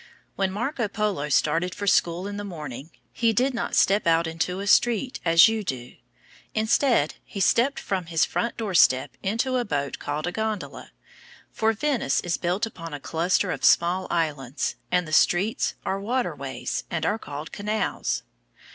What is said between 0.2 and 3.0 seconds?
When Marco Polo started for school in the morning,